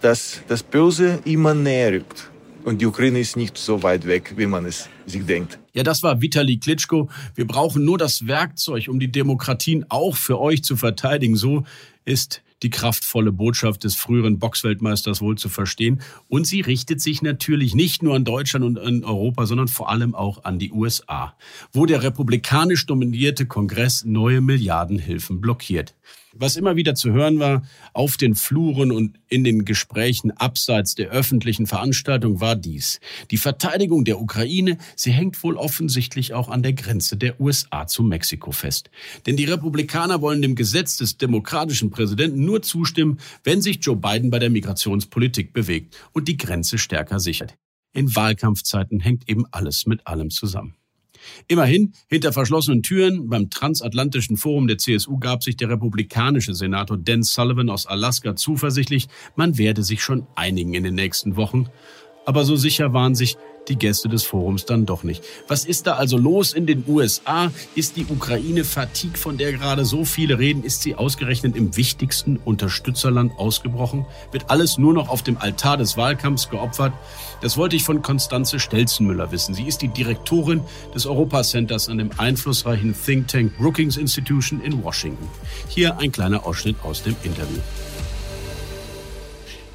dass 0.00 0.40
das 0.48 0.62
Böse 0.62 1.18
immer 1.24 1.54
näher 1.54 1.92
rückt. 1.92 2.30
Und 2.68 2.82
die 2.82 2.86
Ukraine 2.86 3.18
ist 3.18 3.34
nicht 3.34 3.56
so 3.56 3.82
weit 3.82 4.06
weg, 4.06 4.34
wie 4.36 4.44
man 4.44 4.66
es 4.66 4.90
sich 5.06 5.24
denkt. 5.24 5.58
Ja, 5.72 5.82
das 5.82 6.02
war 6.02 6.20
Vitali 6.20 6.58
Klitschko. 6.58 7.08
Wir 7.34 7.46
brauchen 7.46 7.82
nur 7.82 7.96
das 7.96 8.26
Werkzeug, 8.26 8.88
um 8.88 9.00
die 9.00 9.10
Demokratien 9.10 9.86
auch 9.88 10.16
für 10.16 10.38
euch 10.38 10.62
zu 10.62 10.76
verteidigen. 10.76 11.34
So 11.34 11.64
ist 12.04 12.42
die 12.62 12.68
kraftvolle 12.68 13.32
Botschaft 13.32 13.84
des 13.84 13.94
früheren 13.94 14.38
Boxweltmeisters 14.38 15.22
wohl 15.22 15.38
zu 15.38 15.48
verstehen. 15.48 16.02
Und 16.28 16.46
sie 16.46 16.60
richtet 16.60 17.00
sich 17.00 17.22
natürlich 17.22 17.74
nicht 17.74 18.02
nur 18.02 18.14
an 18.14 18.26
Deutschland 18.26 18.66
und 18.66 18.78
an 18.78 19.02
Europa, 19.02 19.46
sondern 19.46 19.68
vor 19.68 19.88
allem 19.88 20.14
auch 20.14 20.44
an 20.44 20.58
die 20.58 20.70
USA, 20.70 21.34
wo 21.72 21.86
der 21.86 22.02
republikanisch 22.02 22.84
dominierte 22.84 23.46
Kongress 23.46 24.04
neue 24.04 24.42
Milliardenhilfen 24.42 25.40
blockiert. 25.40 25.94
Was 26.40 26.54
immer 26.54 26.76
wieder 26.76 26.94
zu 26.94 27.10
hören 27.10 27.40
war 27.40 27.62
auf 27.92 28.16
den 28.16 28.36
Fluren 28.36 28.92
und 28.92 29.18
in 29.28 29.42
den 29.42 29.64
Gesprächen 29.64 30.30
abseits 30.30 30.94
der 30.94 31.08
öffentlichen 31.08 31.66
Veranstaltung 31.66 32.40
war 32.40 32.54
dies. 32.54 33.00
Die 33.32 33.38
Verteidigung 33.38 34.04
der 34.04 34.20
Ukraine, 34.20 34.78
sie 34.94 35.10
hängt 35.10 35.42
wohl 35.42 35.56
offensichtlich 35.56 36.34
auch 36.34 36.48
an 36.48 36.62
der 36.62 36.74
Grenze 36.74 37.16
der 37.16 37.40
USA 37.40 37.88
zu 37.88 38.04
Mexiko 38.04 38.52
fest. 38.52 38.88
Denn 39.26 39.36
die 39.36 39.46
Republikaner 39.46 40.22
wollen 40.22 40.40
dem 40.40 40.54
Gesetz 40.54 40.96
des 40.96 41.16
demokratischen 41.16 41.90
Präsidenten 41.90 42.44
nur 42.44 42.62
zustimmen, 42.62 43.18
wenn 43.42 43.60
sich 43.60 43.78
Joe 43.82 43.96
Biden 43.96 44.30
bei 44.30 44.38
der 44.38 44.50
Migrationspolitik 44.50 45.52
bewegt 45.52 45.96
und 46.12 46.28
die 46.28 46.36
Grenze 46.36 46.78
stärker 46.78 47.18
sichert. 47.18 47.56
In 47.92 48.14
Wahlkampfzeiten 48.14 49.00
hängt 49.00 49.28
eben 49.28 49.44
alles 49.50 49.86
mit 49.86 50.06
allem 50.06 50.30
zusammen. 50.30 50.77
Immerhin, 51.46 51.92
hinter 52.08 52.32
verschlossenen 52.32 52.82
Türen 52.82 53.28
beim 53.28 53.50
Transatlantischen 53.50 54.36
Forum 54.36 54.66
der 54.66 54.78
CSU 54.78 55.18
gab 55.18 55.42
sich 55.42 55.56
der 55.56 55.70
republikanische 55.70 56.54
Senator 56.54 56.96
Dan 56.96 57.22
Sullivan 57.22 57.70
aus 57.70 57.86
Alaska 57.86 58.36
zuversichtlich, 58.36 59.08
man 59.36 59.58
werde 59.58 59.82
sich 59.82 60.02
schon 60.02 60.26
einigen 60.34 60.74
in 60.74 60.84
den 60.84 60.94
nächsten 60.94 61.36
Wochen. 61.36 61.66
Aber 62.26 62.44
so 62.44 62.56
sicher 62.56 62.92
waren 62.92 63.14
sich 63.14 63.36
die 63.68 63.76
Gäste 63.76 64.08
des 64.08 64.24
Forums 64.24 64.64
dann 64.64 64.86
doch 64.86 65.02
nicht. 65.02 65.22
Was 65.46 65.64
ist 65.64 65.86
da 65.86 65.94
also 65.94 66.16
los 66.16 66.52
in 66.52 66.66
den 66.66 66.84
USA? 66.86 67.50
Ist 67.74 67.96
die 67.96 68.06
Ukraine 68.08 68.64
Fatigue, 68.64 69.18
von 69.18 69.38
der 69.38 69.52
gerade 69.52 69.84
so 69.84 70.04
viele 70.04 70.38
reden, 70.38 70.64
ist 70.64 70.82
sie 70.82 70.94
ausgerechnet 70.94 71.56
im 71.56 71.76
wichtigsten 71.76 72.36
Unterstützerland 72.36 73.32
ausgebrochen? 73.38 74.06
Wird 74.32 74.50
alles 74.50 74.78
nur 74.78 74.92
noch 74.92 75.08
auf 75.08 75.22
dem 75.22 75.38
Altar 75.38 75.76
des 75.76 75.96
Wahlkampfs 75.96 76.50
geopfert? 76.50 76.92
Das 77.40 77.56
wollte 77.56 77.76
ich 77.76 77.84
von 77.84 78.02
Konstanze 78.02 78.58
Stelzenmüller 78.58 79.30
wissen. 79.30 79.54
Sie 79.54 79.64
ist 79.64 79.82
die 79.82 79.88
Direktorin 79.88 80.62
des 80.94 81.06
Europa 81.06 81.42
Centers 81.42 81.88
an 81.88 81.98
dem 81.98 82.10
einflussreichen 82.16 82.94
Think 82.94 83.28
Tank 83.28 83.56
Brookings 83.58 83.96
Institution 83.96 84.60
in 84.60 84.82
Washington. 84.82 85.28
Hier 85.68 85.98
ein 85.98 86.10
kleiner 86.10 86.44
Ausschnitt 86.44 86.76
aus 86.82 87.02
dem 87.02 87.14
Interview. 87.22 87.60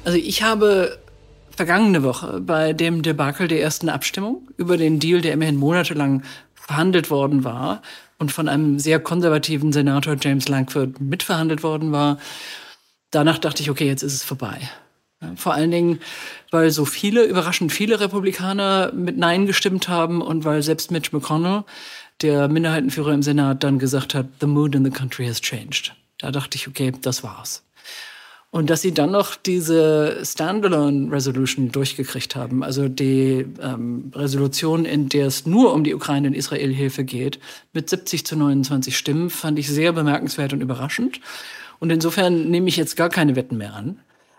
Also 0.04 0.18
ich 0.18 0.42
habe 0.42 0.98
vergangene 1.54 2.02
Woche 2.02 2.40
bei 2.40 2.72
dem 2.72 3.02
Debakel 3.02 3.48
der 3.48 3.60
ersten 3.60 3.88
Abstimmung 3.88 4.50
über 4.56 4.76
den 4.76 5.00
Deal, 5.00 5.20
der 5.20 5.32
immerhin 5.32 5.56
monatelang 5.56 6.22
verhandelt 6.54 7.10
worden 7.10 7.44
war 7.44 7.82
und 8.18 8.32
von 8.32 8.48
einem 8.48 8.78
sehr 8.78 9.00
konservativen 9.00 9.72
Senator 9.72 10.16
James 10.20 10.48
Langford 10.48 11.00
mitverhandelt 11.00 11.62
worden 11.62 11.92
war. 11.92 12.18
Danach 13.10 13.38
dachte 13.38 13.62
ich, 13.62 13.70
okay, 13.70 13.86
jetzt 13.86 14.02
ist 14.02 14.14
es 14.14 14.24
vorbei. 14.24 14.58
Vor 15.36 15.54
allen 15.54 15.70
Dingen, 15.70 16.00
weil 16.50 16.70
so 16.70 16.84
viele, 16.84 17.24
überraschend 17.24 17.72
viele 17.72 18.00
Republikaner 18.00 18.92
mit 18.92 19.16
Nein 19.16 19.46
gestimmt 19.46 19.88
haben 19.88 20.20
und 20.20 20.44
weil 20.44 20.62
selbst 20.62 20.90
Mitch 20.90 21.10
McConnell, 21.12 21.64
der 22.22 22.48
Minderheitenführer 22.48 23.12
im 23.12 23.22
Senat, 23.22 23.64
dann 23.64 23.78
gesagt 23.78 24.14
hat, 24.14 24.26
the 24.40 24.46
mood 24.46 24.74
in 24.74 24.84
the 24.84 24.90
country 24.90 25.26
has 25.26 25.40
changed. 25.40 25.94
Da 26.18 26.30
dachte 26.30 26.56
ich, 26.56 26.68
okay, 26.68 26.92
das 27.00 27.22
war's. 27.22 27.64
Und 28.54 28.70
dass 28.70 28.82
sie 28.82 28.94
dann 28.94 29.10
noch 29.10 29.34
diese 29.34 30.24
Standalone 30.24 31.10
Resolution 31.10 31.72
durchgekriegt 31.72 32.36
haben, 32.36 32.62
also 32.62 32.86
die 32.86 33.44
ähm, 33.60 34.12
Resolution, 34.14 34.84
in 34.84 35.08
der 35.08 35.26
es 35.26 35.44
nur 35.44 35.74
um 35.74 35.82
die 35.82 35.92
Ukraine 35.92 36.28
und 36.28 36.34
Israel-Hilfe 36.34 37.02
geht, 37.02 37.40
mit 37.72 37.90
70 37.90 38.24
zu 38.24 38.36
29 38.36 38.96
Stimmen, 38.96 39.28
fand 39.28 39.58
ich 39.58 39.68
sehr 39.68 39.92
bemerkenswert 39.92 40.52
und 40.52 40.60
überraschend. 40.60 41.20
Und 41.80 41.90
insofern 41.90 42.48
nehme 42.48 42.68
ich 42.68 42.76
jetzt 42.76 42.94
gar 42.94 43.08
keine 43.08 43.34
Wetten 43.34 43.56
mehr 43.56 43.74
an. 43.74 43.98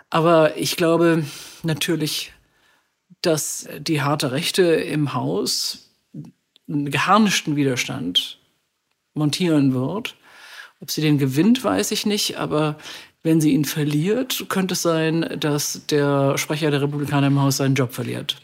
Aber 0.10 0.56
ich 0.56 0.78
glaube 0.78 1.26
natürlich, 1.64 2.32
dass 3.22 3.68
die 3.80 4.02
harte 4.02 4.32
Rechte 4.32 4.64
im 4.64 5.14
Haus 5.14 5.90
einen 6.70 6.90
geharnischten 6.90 7.58
Widerstand 7.58 8.40
montieren 9.14 9.74
wird. 9.74 10.16
Ob 10.80 10.90
sie 10.90 11.02
den 11.02 11.18
gewinnt, 11.18 11.66
weiß 11.66 11.92
ich 11.92 12.06
nicht, 12.06 12.38
aber 12.38 12.78
wenn 13.26 13.42
sie 13.42 13.54
ihn 13.54 13.66
verliert, 13.66 14.46
könnte 14.50 14.76
es 14.76 14.84
sein, 14.84 15.38
dass 15.40 15.82
der 15.90 16.38
Sprecher 16.38 16.70
der 16.70 16.84
Republikaner 16.84 17.28
im 17.28 17.42
Haus 17.42 17.58
seinen 17.58 17.74
Job 17.74 17.92
verliert. 17.92 18.38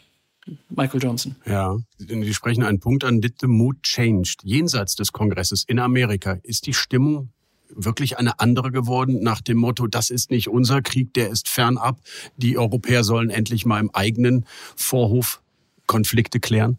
Michael 0.70 1.00
Johnson. 1.00 1.36
Ja, 1.46 1.78
Sie 1.98 2.34
sprechen 2.34 2.64
einen 2.64 2.80
Punkt 2.80 3.04
an. 3.04 3.20
Did 3.20 3.36
the 3.40 3.46
mood 3.46 3.80
changed? 3.84 4.42
Jenseits 4.42 4.96
des 4.96 5.12
Kongresses 5.12 5.62
in 5.62 5.78
Amerika 5.78 6.38
ist 6.42 6.66
die 6.66 6.74
Stimmung 6.74 7.28
wirklich 7.68 8.18
eine 8.18 8.40
andere 8.40 8.72
geworden 8.72 9.22
nach 9.22 9.40
dem 9.40 9.56
Motto, 9.58 9.86
das 9.86 10.10
ist 10.10 10.30
nicht 10.30 10.48
unser 10.48 10.82
Krieg, 10.82 11.14
der 11.14 11.30
ist 11.30 11.48
fernab. 11.48 12.00
Die 12.36 12.58
Europäer 12.58 13.04
sollen 13.04 13.30
endlich 13.30 13.64
mal 13.64 13.80
im 13.80 13.90
eigenen 13.94 14.44
Vorhof 14.76 15.40
Konflikte 15.86 16.40
klären? 16.40 16.76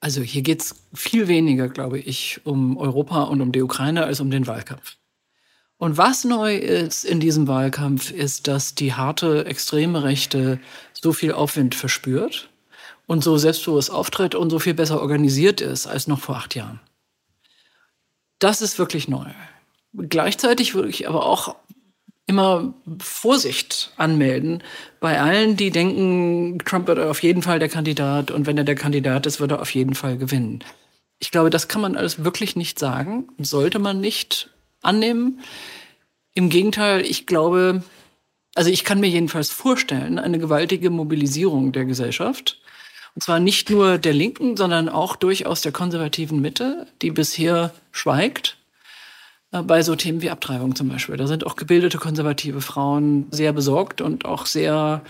Also 0.00 0.22
hier 0.22 0.42
geht 0.42 0.62
es 0.62 0.74
viel 0.92 1.28
weniger, 1.28 1.68
glaube 1.68 1.98
ich, 2.00 2.40
um 2.44 2.76
Europa 2.76 3.22
und 3.22 3.40
um 3.40 3.52
die 3.52 3.62
Ukraine 3.62 4.04
als 4.04 4.20
um 4.20 4.30
den 4.30 4.46
Wahlkampf. 4.46 4.96
Und 5.78 5.96
was 5.96 6.24
neu 6.24 6.56
ist 6.56 7.04
in 7.04 7.20
diesem 7.20 7.46
Wahlkampf, 7.46 8.10
ist, 8.10 8.48
dass 8.48 8.74
die 8.74 8.94
harte 8.94 9.46
extreme 9.46 10.02
Rechte 10.02 10.58
so 10.92 11.12
viel 11.12 11.32
Aufwind 11.32 11.76
verspürt 11.76 12.50
und 13.06 13.22
so 13.22 13.38
selbstbewusst 13.38 13.90
auftritt 13.90 14.34
und 14.34 14.50
so 14.50 14.58
viel 14.58 14.74
besser 14.74 15.00
organisiert 15.00 15.60
ist 15.60 15.86
als 15.86 16.08
noch 16.08 16.20
vor 16.20 16.36
acht 16.36 16.56
Jahren. 16.56 16.80
Das 18.40 18.60
ist 18.60 18.78
wirklich 18.78 19.08
neu. 19.08 19.26
Gleichzeitig 19.94 20.74
würde 20.74 20.90
ich 20.90 21.08
aber 21.08 21.24
auch 21.24 21.56
immer 22.26 22.74
Vorsicht 23.00 23.92
anmelden 23.96 24.62
bei 25.00 25.20
allen, 25.20 25.56
die 25.56 25.70
denken, 25.70 26.58
Trump 26.64 26.86
wird 26.86 26.98
auf 26.98 27.22
jeden 27.22 27.42
Fall 27.42 27.58
der 27.58 27.70
Kandidat 27.70 28.30
und 28.30 28.46
wenn 28.46 28.58
er 28.58 28.64
der 28.64 28.74
Kandidat 28.74 29.26
ist, 29.26 29.40
wird 29.40 29.52
er 29.52 29.62
auf 29.62 29.74
jeden 29.74 29.94
Fall 29.94 30.18
gewinnen. 30.18 30.62
Ich 31.20 31.30
glaube, 31.30 31.50
das 31.50 31.68
kann 31.68 31.80
man 31.80 31.96
alles 31.96 32.24
wirklich 32.24 32.54
nicht 32.54 32.78
sagen, 32.78 33.28
sollte 33.38 33.78
man 33.78 34.00
nicht 34.00 34.50
annehmen. 34.82 35.40
Im 36.34 36.50
Gegenteil, 36.50 37.02
ich 37.02 37.26
glaube, 37.26 37.82
also 38.54 38.70
ich 38.70 38.84
kann 38.84 39.00
mir 39.00 39.08
jedenfalls 39.08 39.50
vorstellen, 39.50 40.18
eine 40.18 40.38
gewaltige 40.38 40.90
Mobilisierung 40.90 41.72
der 41.72 41.84
Gesellschaft. 41.84 42.60
Und 43.14 43.22
zwar 43.22 43.40
nicht 43.40 43.70
nur 43.70 43.98
der 43.98 44.12
Linken, 44.12 44.56
sondern 44.56 44.88
auch 44.88 45.16
durchaus 45.16 45.60
der 45.60 45.72
konservativen 45.72 46.40
Mitte, 46.40 46.86
die 47.02 47.10
bisher 47.10 47.72
schweigt. 47.90 48.58
Äh, 49.52 49.62
bei 49.62 49.82
so 49.82 49.96
Themen 49.96 50.22
wie 50.22 50.30
Abtreibung 50.30 50.74
zum 50.74 50.88
Beispiel. 50.88 51.16
Da 51.16 51.26
sind 51.26 51.46
auch 51.46 51.56
gebildete 51.56 51.98
konservative 51.98 52.60
Frauen 52.60 53.26
sehr 53.30 53.52
besorgt 53.52 54.00
und 54.00 54.24
auch 54.24 54.46
sehr, 54.46 55.02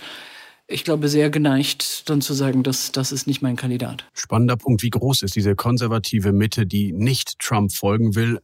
ich 0.66 0.84
glaube, 0.84 1.08
sehr 1.08 1.30
geneigt, 1.30 2.08
dann 2.08 2.20
zu 2.20 2.34
sagen, 2.34 2.62
dass 2.62 2.92
das 2.92 3.12
ist 3.12 3.26
nicht 3.26 3.42
mein 3.42 3.56
Kandidat. 3.56 4.04
Spannender 4.14 4.56
Punkt. 4.56 4.82
Wie 4.82 4.90
groß 4.90 5.22
ist 5.22 5.34
diese 5.34 5.54
konservative 5.56 6.32
Mitte, 6.32 6.66
die 6.66 6.92
nicht 6.92 7.38
Trump 7.38 7.72
folgen 7.72 8.14
will, 8.14 8.38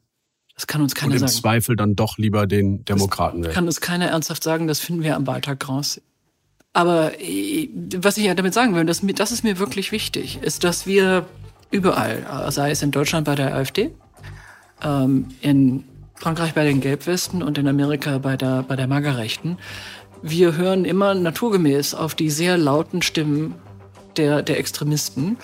das 0.54 0.66
kann 0.66 0.82
uns 0.82 0.94
keiner 0.94 1.12
sagen. 1.12 1.23
Und 1.23 1.23
im 1.23 1.28
sagen. 1.28 1.40
Zweifel 1.40 1.76
dann 1.76 1.96
doch 1.96 2.18
lieber 2.18 2.46
den 2.46 2.84
Demokraten 2.84 3.42
wählen. 3.42 3.54
Kann 3.54 3.66
uns 3.66 3.80
keiner 3.80 4.06
ernsthaft 4.06 4.42
sagen, 4.42 4.66
das 4.66 4.80
finden 4.80 5.02
wir 5.02 5.16
am 5.16 5.26
Wahltag 5.26 5.68
raus. 5.68 6.00
Aber 6.73 7.20
äh, 7.20 7.68
was 7.96 8.16
ich 8.18 8.25
ja 8.25 8.34
damit 8.34 8.54
sagen 8.54 8.75
will, 8.75 8.84
das, 8.84 9.00
das 9.14 9.32
ist 9.32 9.44
mir 9.44 9.58
wirklich 9.58 9.92
wichtig, 9.92 10.40
ist, 10.42 10.64
dass 10.64 10.87
wir 10.87 11.26
überall, 11.70 12.25
äh, 12.46 12.50
sei 12.50 12.70
es 12.70 12.82
in 12.82 12.90
Deutschland 12.90 13.25
bei 13.26 13.34
der 13.34 13.54
AfD, 13.54 13.92
ähm, 14.82 15.28
in 15.40 15.84
Frankreich 16.14 16.54
bei 16.54 16.64
den 16.64 16.80
Gelbwesten 16.80 17.42
und 17.42 17.58
in 17.58 17.66
Amerika 17.66 18.18
bei 18.18 18.37
der, 18.37 18.62
bei 18.62 18.76
der 18.76 18.87
Magerrechten, 18.87 19.58
wir 20.23 20.56
hören 20.56 20.84
immer 20.84 21.14
naturgemäß 21.14 21.94
auf 21.94 22.14
die 22.14 22.30
sehr 22.30 22.56
lauten 22.56 23.02
Stimmen 23.02 23.54
der, 24.16 24.42
der 24.42 24.58
Extremisten 24.58 25.37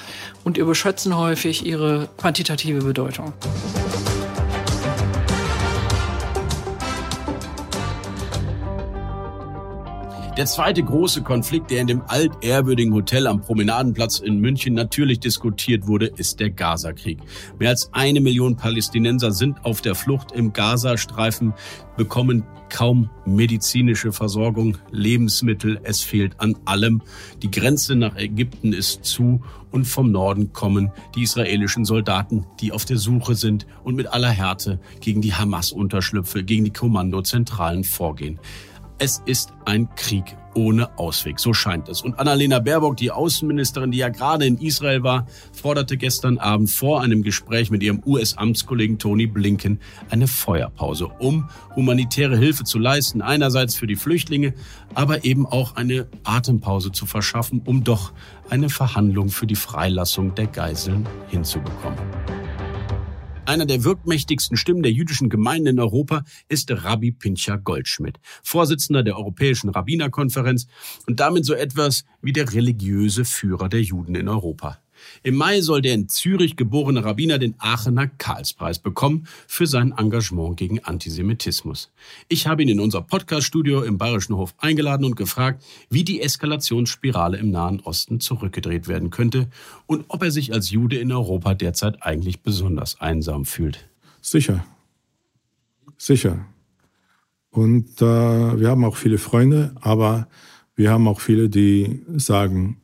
und 0.45 0.57
überschätzen 0.57 1.17
häufig 1.17 1.67
ihre 1.67 2.09
quantitative 2.17 2.83
Bedeutung. 2.83 3.33
Der 10.41 10.47
zweite 10.47 10.83
große 10.83 11.21
Konflikt, 11.21 11.71
der 11.71 11.83
in 11.83 11.87
dem 11.87 12.03
altehrwürdigen 12.07 12.95
Hotel 12.95 13.27
am 13.27 13.43
Promenadenplatz 13.43 14.21
in 14.21 14.41
München 14.41 14.73
natürlich 14.73 15.21
diskutiert 15.21 15.87
wurde, 15.87 16.07
ist 16.07 16.41
der 16.41 16.49
Gazakrieg. 16.49 17.19
Mehr 17.59 17.69
als 17.69 17.91
eine 17.93 18.23
Million 18.23 18.57
Palästinenser 18.57 19.33
sind 19.33 19.63
auf 19.67 19.83
der 19.83 19.95
Flucht 19.95 20.33
im 20.33 20.55
Gazastreifen, 20.55 21.53
bekommen 21.99 22.47
kaum 22.71 23.11
medizinische 23.27 24.13
Versorgung, 24.13 24.79
Lebensmittel, 24.91 25.79
es 25.83 26.01
fehlt 26.01 26.41
an 26.41 26.57
allem. 26.65 27.03
Die 27.43 27.51
Grenze 27.51 27.95
nach 27.95 28.17
Ägypten 28.17 28.73
ist 28.73 29.05
zu 29.05 29.43
und 29.71 29.85
vom 29.85 30.11
Norden 30.11 30.55
kommen 30.55 30.91
die 31.15 31.25
israelischen 31.25 31.85
Soldaten, 31.85 32.47
die 32.61 32.73
auf 32.73 32.87
der 32.87 32.97
Suche 32.97 33.35
sind 33.35 33.67
und 33.85 33.95
mit 33.95 34.07
aller 34.07 34.31
Härte 34.31 34.81
gegen 35.01 35.21
die 35.21 35.35
Hamas-Unterschlüpfe, 35.35 36.45
gegen 36.45 36.65
die 36.65 36.73
Kommandozentralen 36.73 37.85
vorgehen. 37.85 38.41
Es 39.03 39.23
ist 39.25 39.55
ein 39.65 39.89
Krieg 39.95 40.37
ohne 40.55 40.99
Ausweg, 40.99 41.41
so 41.41 41.55
scheint 41.55 41.89
es. 41.89 42.03
Und 42.03 42.19
Annalena 42.19 42.59
Baerbock, 42.59 42.99
die 42.99 43.11
Außenministerin, 43.11 43.93
die 43.93 43.97
ja 43.97 44.11
gerade 44.11 44.45
in 44.45 44.59
Israel 44.59 45.03
war, 45.03 45.27
forderte 45.55 45.97
gestern 45.97 46.37
Abend 46.37 46.71
vor 46.71 47.01
einem 47.01 47.23
Gespräch 47.23 47.71
mit 47.71 47.83
ihrem 47.83 48.03
US-Amtskollegen 48.05 48.99
Tony 48.99 49.27
Blinken 49.27 49.81
eine 50.11 50.27
Feuerpause, 50.27 51.07
um 51.19 51.49
humanitäre 51.75 52.37
Hilfe 52.37 52.65
zu 52.65 52.79
leisten, 52.79 53.23
einerseits 53.23 53.75
für 53.75 53.87
die 53.87 53.97
Flüchtlinge, 53.97 54.53
aber 54.93 55.25
eben 55.25 55.47
auch 55.47 55.77
eine 55.77 56.07
Atempause 56.25 56.93
zu 56.93 57.07
verschaffen, 57.07 57.63
um 57.65 57.83
doch 57.83 58.13
eine 58.51 58.69
Verhandlung 58.69 59.31
für 59.31 59.47
die 59.47 59.57
Freilassung 59.57 60.35
der 60.35 60.49
Geiseln 60.49 61.07
hinzubekommen. 61.31 61.99
Einer 63.51 63.67
der 63.67 63.83
wirkmächtigsten 63.83 64.57
Stimmen 64.57 64.85
der 64.85 64.93
jüdischen 64.93 65.29
Gemeinden 65.29 65.67
in 65.67 65.81
Europa 65.81 66.23
ist 66.49 66.71
Rabbi 66.71 67.11
Pincha 67.11 67.57
Goldschmidt, 67.57 68.21
Vorsitzender 68.45 69.03
der 69.03 69.17
Europäischen 69.17 69.71
Rabbinerkonferenz 69.71 70.69
und 71.09 71.19
damit 71.19 71.45
so 71.45 71.55
etwas 71.55 72.05
wie 72.23 72.33
der 72.33 72.53
religiöse 72.53 73.25
Führer 73.25 73.69
der 73.69 73.83
Juden 73.83 74.15
in 74.15 74.29
Europa. 74.29 74.79
Im 75.23 75.37
Mai 75.37 75.61
soll 75.61 75.83
der 75.83 75.95
in 75.95 76.09
Zürich 76.09 76.57
geborene 76.57 77.05
Rabbiner 77.05 77.39
den 77.39 77.55
Aachener 77.59 78.07
Karlspreis 78.07 78.79
bekommen 78.79 79.27
für 79.47 79.67
sein 79.67 79.93
Engagement 79.97 80.57
gegen 80.57 80.81
Antisemitismus. 80.81 81.91
Ich 82.29 82.47
habe 82.47 82.63
ihn 82.63 82.69
in 82.69 82.81
unser 82.81 83.03
Podcaststudio 83.03 83.83
im 83.83 83.99
Bayerischen 83.99 84.37
Hof 84.37 84.55
eingeladen 84.59 85.05
und 85.05 85.17
gefragt, 85.17 85.65
wie 85.91 86.05
die 86.05 86.21
Eskalationsspirale 86.21 87.37
im 87.37 87.51
Nahen 87.51 87.81
Osten 87.81 88.21
zurückgedreht 88.21 88.89
werden 88.89 89.11
könnte 89.11 89.49
und 89.87 90.05
ob 90.09 90.23
er 90.23 90.31
sich 90.31 90.53
als 90.53 90.71
Jude 90.71 90.99
in 90.99 91.13
Europa 91.13 91.55
derzeit 91.55 92.03
eigentlich 92.03 92.41
besonders 92.43 93.01
einsam 93.01 93.45
fühlt. 93.45 93.89
Sicher. 94.21 94.65
Sicher. 95.99 96.47
Und 97.51 98.01
äh, 98.01 98.05
wir 98.61 98.69
haben 98.69 98.85
auch 98.85 98.97
viele 98.97 99.19
Freunde, 99.19 99.75
aber 99.81 100.29
wir 100.77 100.91
haben 100.91 101.09
auch 101.09 101.21
viele, 101.21 101.49
die 101.49 102.01
sagen, 102.17 102.80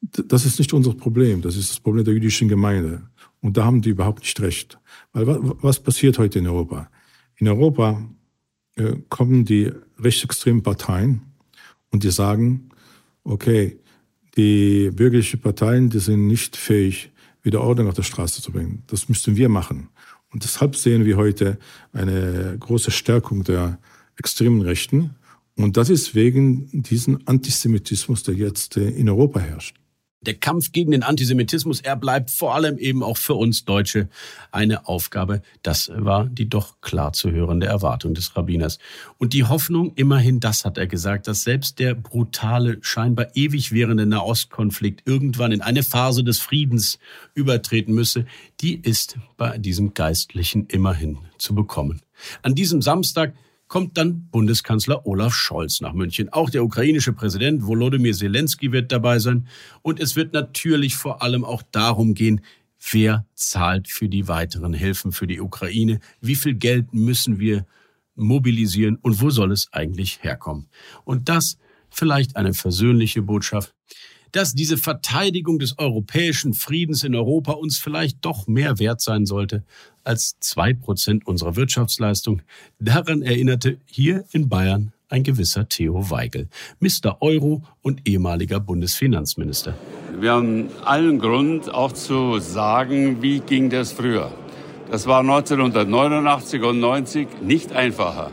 das 0.00 0.44
ist 0.44 0.58
nicht 0.58 0.72
unser 0.72 0.94
Problem, 0.94 1.42
das 1.42 1.56
ist 1.56 1.70
das 1.70 1.80
Problem 1.80 2.04
der 2.04 2.14
jüdischen 2.14 2.48
Gemeinde. 2.48 3.02
Und 3.40 3.56
da 3.56 3.64
haben 3.64 3.82
die 3.82 3.90
überhaupt 3.90 4.20
nicht 4.20 4.40
recht. 4.40 4.78
Weil 5.12 5.26
was 5.26 5.80
passiert 5.80 6.18
heute 6.18 6.38
in 6.38 6.46
Europa? 6.46 6.88
In 7.36 7.48
Europa 7.48 8.02
äh, 8.76 8.96
kommen 9.08 9.44
die 9.44 9.72
rechtsextremen 9.98 10.62
Parteien 10.62 11.22
und 11.90 12.04
die 12.04 12.10
sagen, 12.10 12.70
okay, 13.24 13.78
die 14.36 14.90
bürgerlichen 14.90 15.40
Parteien, 15.40 15.90
die 15.90 15.98
sind 15.98 16.26
nicht 16.26 16.56
fähig, 16.56 17.10
wieder 17.42 17.62
Ordnung 17.62 17.88
auf 17.88 17.94
der 17.94 18.02
Straße 18.02 18.42
zu 18.42 18.52
bringen. 18.52 18.82
Das 18.88 19.08
müssten 19.08 19.36
wir 19.36 19.48
machen. 19.48 19.88
Und 20.32 20.44
deshalb 20.44 20.76
sehen 20.76 21.04
wir 21.04 21.16
heute 21.16 21.58
eine 21.92 22.56
große 22.58 22.90
Stärkung 22.90 23.44
der 23.44 23.78
extremen 24.18 24.60
Rechten. 24.60 25.14
Und 25.54 25.76
das 25.76 25.88
ist 25.88 26.14
wegen 26.14 26.82
diesem 26.82 27.20
Antisemitismus, 27.24 28.24
der 28.24 28.34
jetzt 28.34 28.76
äh, 28.76 28.90
in 28.90 29.08
Europa 29.08 29.40
herrscht 29.40 29.76
der 30.26 30.34
Kampf 30.34 30.72
gegen 30.72 30.90
den 30.90 31.02
Antisemitismus, 31.02 31.80
er 31.80 31.96
bleibt 31.96 32.30
vor 32.30 32.54
allem 32.54 32.78
eben 32.78 33.02
auch 33.02 33.16
für 33.16 33.34
uns 33.34 33.64
Deutsche 33.64 34.08
eine 34.50 34.86
Aufgabe. 34.86 35.42
Das 35.62 35.90
war 35.94 36.26
die 36.26 36.48
doch 36.48 36.80
klar 36.80 37.12
zu 37.12 37.30
hörende 37.30 37.66
Erwartung 37.66 38.14
des 38.14 38.36
Rabbiners. 38.36 38.78
Und 39.18 39.32
die 39.32 39.44
Hoffnung, 39.44 39.92
immerhin 39.94 40.40
das 40.40 40.64
hat 40.64 40.78
er 40.78 40.86
gesagt, 40.86 41.28
dass 41.28 41.44
selbst 41.44 41.78
der 41.78 41.94
brutale, 41.94 42.78
scheinbar 42.82 43.28
ewig 43.34 43.72
währende 43.72 44.06
Nahostkonflikt 44.06 45.02
irgendwann 45.06 45.52
in 45.52 45.62
eine 45.62 45.82
Phase 45.82 46.24
des 46.24 46.38
Friedens 46.38 46.98
übertreten 47.34 47.94
müsse, 47.94 48.26
die 48.60 48.76
ist 48.76 49.16
bei 49.36 49.58
diesem 49.58 49.94
Geistlichen 49.94 50.66
immerhin 50.66 51.18
zu 51.38 51.54
bekommen. 51.54 52.02
An 52.42 52.54
diesem 52.54 52.82
Samstag 52.82 53.34
kommt 53.68 53.98
dann 53.98 54.28
Bundeskanzler 54.30 55.06
Olaf 55.06 55.34
Scholz 55.34 55.80
nach 55.80 55.92
München. 55.92 56.32
Auch 56.32 56.50
der 56.50 56.64
ukrainische 56.64 57.12
Präsident 57.12 57.66
Volodymyr 57.66 58.14
Zelensky 58.14 58.72
wird 58.72 58.92
dabei 58.92 59.18
sein. 59.18 59.48
Und 59.82 60.00
es 60.00 60.16
wird 60.16 60.32
natürlich 60.32 60.96
vor 60.96 61.22
allem 61.22 61.44
auch 61.44 61.62
darum 61.72 62.14
gehen, 62.14 62.40
wer 62.90 63.26
zahlt 63.34 63.88
für 63.88 64.08
die 64.08 64.28
weiteren 64.28 64.72
Hilfen 64.72 65.12
für 65.12 65.26
die 65.26 65.40
Ukraine? 65.40 66.00
Wie 66.20 66.36
viel 66.36 66.54
Geld 66.54 66.94
müssen 66.94 67.38
wir 67.38 67.66
mobilisieren 68.14 68.96
und 69.02 69.20
wo 69.20 69.30
soll 69.30 69.52
es 69.52 69.72
eigentlich 69.72 70.22
herkommen? 70.22 70.68
Und 71.04 71.28
das 71.28 71.58
vielleicht 71.90 72.36
eine 72.36 72.54
versöhnliche 72.54 73.22
Botschaft 73.22 73.74
dass 74.32 74.54
diese 74.54 74.76
Verteidigung 74.76 75.58
des 75.58 75.78
europäischen 75.78 76.54
Friedens 76.54 77.04
in 77.04 77.14
Europa 77.14 77.52
uns 77.52 77.78
vielleicht 77.78 78.24
doch 78.24 78.46
mehr 78.46 78.78
wert 78.78 79.00
sein 79.00 79.26
sollte 79.26 79.64
als 80.04 80.36
zwei 80.40 80.72
Prozent 80.72 81.26
unserer 81.26 81.56
Wirtschaftsleistung. 81.56 82.42
Daran 82.78 83.22
erinnerte 83.22 83.78
hier 83.86 84.24
in 84.32 84.48
Bayern 84.48 84.92
ein 85.08 85.22
gewisser 85.22 85.68
Theo 85.68 86.10
Weigel, 86.10 86.48
Mr. 86.80 87.18
Euro 87.20 87.62
und 87.82 88.08
ehemaliger 88.08 88.60
Bundesfinanzminister. 88.60 89.74
Wir 90.18 90.32
haben 90.32 90.68
allen 90.84 91.18
Grund 91.18 91.72
auch 91.72 91.92
zu 91.92 92.38
sagen, 92.38 93.22
wie 93.22 93.40
ging 93.40 93.70
das 93.70 93.92
früher. 93.92 94.32
Das 94.90 95.06
war 95.06 95.20
1989 95.20 96.62
und 96.62 96.80
90 96.80 97.42
nicht 97.42 97.72
einfacher. 97.72 98.30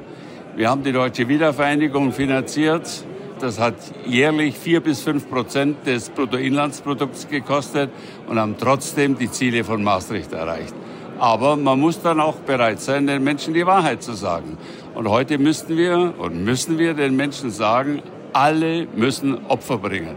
Wir 0.55 0.69
haben 0.69 0.83
die 0.83 0.91
deutsche 0.91 1.27
Wiedervereinigung 1.27 2.11
finanziert 2.11 3.03
das 3.43 3.59
hat 3.59 3.75
jährlich 4.05 4.57
vier 4.57 4.79
bis 4.79 5.01
fünf 5.01 5.29
Prozent 5.29 5.85
des 5.85 6.09
Bruttoinlandsprodukts 6.09 7.27
gekostet 7.27 7.89
und 8.27 8.39
haben 8.39 8.55
trotzdem 8.57 9.17
die 9.17 9.29
Ziele 9.29 9.65
von 9.65 9.83
Maastricht 9.83 10.31
erreicht. 10.31 10.73
Aber 11.19 11.57
man 11.57 11.77
muss 11.77 12.01
dann 12.01 12.21
auch 12.21 12.37
bereit 12.37 12.79
sein, 12.79 13.05
den 13.05 13.21
Menschen 13.21 13.53
die 13.53 13.65
Wahrheit 13.65 14.01
zu 14.01 14.13
sagen. 14.13 14.57
Und 14.95 15.09
heute 15.09 15.37
müssten 15.37 15.75
wir 15.75 16.13
und 16.17 16.45
müssen 16.45 16.79
wir 16.79 16.93
den 16.93 17.17
Menschen 17.17 17.51
sagen, 17.51 18.01
alle 18.31 18.87
müssen 18.95 19.45
Opfer 19.47 19.77
bringen, 19.77 20.15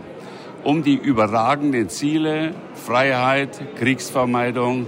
um 0.62 0.84
die 0.84 0.94
überragenden 0.94 1.88
Ziele 1.88 2.54
Freiheit, 2.74 3.60
Kriegsvermeidung 3.76 4.86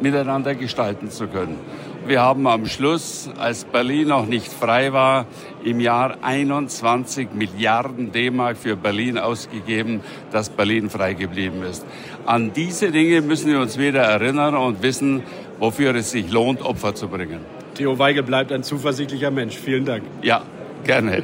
miteinander 0.00 0.54
gestalten 0.54 1.10
zu 1.10 1.26
können. 1.26 1.58
Wir 2.06 2.22
haben 2.22 2.46
am 2.46 2.66
Schluss, 2.66 3.28
als 3.38 3.64
Berlin 3.64 4.08
noch 4.08 4.26
nicht 4.26 4.52
frei 4.52 4.92
war, 4.92 5.26
im 5.62 5.80
Jahr 5.80 6.16
21 6.22 7.28
Milliarden 7.34 8.10
D-Mark 8.10 8.56
für 8.56 8.76
Berlin 8.76 9.18
ausgegeben, 9.18 10.00
dass 10.32 10.48
Berlin 10.48 10.90
frei 10.90 11.14
geblieben 11.14 11.62
ist. 11.62 11.84
An 12.26 12.52
diese 12.52 12.90
Dinge 12.90 13.20
müssen 13.20 13.50
wir 13.50 13.60
uns 13.60 13.78
wieder 13.78 14.02
erinnern 14.02 14.56
und 14.56 14.82
wissen, 14.82 15.22
wofür 15.58 15.94
es 15.94 16.10
sich 16.10 16.30
lohnt, 16.30 16.62
Opfer 16.62 16.94
zu 16.94 17.08
bringen. 17.08 17.40
Theo 17.74 17.98
Weigel 17.98 18.22
bleibt 18.22 18.50
ein 18.50 18.62
zuversichtlicher 18.62 19.30
Mensch. 19.30 19.56
Vielen 19.56 19.84
Dank. 19.84 20.02
Ja, 20.22 20.42
gerne. 20.84 21.22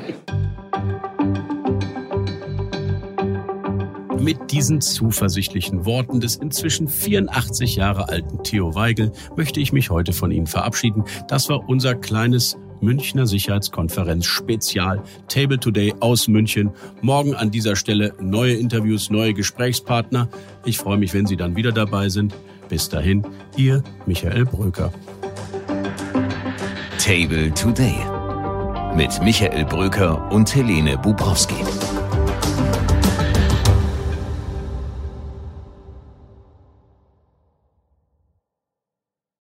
Mit 4.27 4.51
diesen 4.51 4.81
zuversichtlichen 4.81 5.87
Worten 5.87 6.19
des 6.19 6.35
inzwischen 6.35 6.89
84 6.89 7.77
Jahre 7.77 8.09
alten 8.09 8.43
Theo 8.43 8.75
Weigel 8.75 9.13
möchte 9.37 9.61
ich 9.61 9.73
mich 9.73 9.91
heute 9.91 10.13
von 10.13 10.33
Ihnen 10.33 10.49
verabschieden. 10.49 11.05
Das 11.29 11.49
war 11.49 11.69
unser 11.69 11.95
kleines 11.95 12.59
Münchner 12.81 13.29
Sicherheitskonferenz 13.29 14.27
Spezial 14.27 15.01
Table 15.29 15.61
Today 15.61 15.95
aus 16.01 16.27
München. 16.27 16.73
Morgen 17.03 17.37
an 17.37 17.53
dieser 17.53 17.77
Stelle 17.77 18.15
neue 18.21 18.55
Interviews, 18.55 19.11
neue 19.11 19.33
Gesprächspartner. 19.33 20.29
Ich 20.65 20.79
freue 20.79 20.99
mich, 20.99 21.15
wenn 21.15 21.27
Sie 21.27 21.37
dann 21.37 21.55
wieder 21.55 21.71
dabei 21.71 22.09
sind. 22.09 22.35
Bis 22.69 22.89
dahin, 22.89 23.25
Ihr 23.57 23.85
Michael 24.07 24.45
Bröker. 24.45 24.93
Table 26.99 27.55
Today 27.55 27.95
mit 28.97 29.23
Michael 29.23 29.67
Bröker 29.67 30.33
und 30.33 30.53
Helene 30.53 30.99
Bubrowski. 30.99 31.55